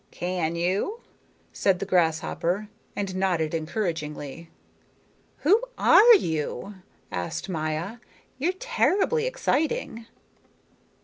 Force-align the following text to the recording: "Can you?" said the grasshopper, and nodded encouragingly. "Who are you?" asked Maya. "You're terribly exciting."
"Can 0.09 0.55
you?" 0.55 0.99
said 1.53 1.77
the 1.77 1.85
grasshopper, 1.85 2.69
and 2.95 3.15
nodded 3.15 3.53
encouragingly. 3.53 4.49
"Who 5.45 5.61
are 5.77 6.15
you?" 6.15 6.73
asked 7.11 7.49
Maya. 7.49 7.97
"You're 8.39 8.53
terribly 8.53 9.27
exciting." 9.27 10.07